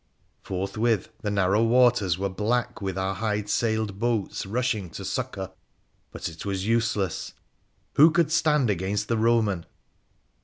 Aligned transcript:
Forthwith 0.41 1.09
the 1.21 1.29
narrow 1.29 1.63
waters 1.63 2.17
were 2.17 2.27
black 2.27 2.81
with 2.81 2.97
our 2.97 3.13
hide 3.13 3.47
sailed 3.51 3.99
boats 3.99 4.47
rushing 4.47 4.89
to 4.89 5.05
succour. 5.05 5.51
But 6.11 6.27
it 6.27 6.43
was 6.43 6.65
useless. 6.65 7.35
Who 7.97 8.09
could 8.09 8.31
stand 8.31 8.71
against 8.71 9.09
the 9.09 9.15
Soman 9.17 9.65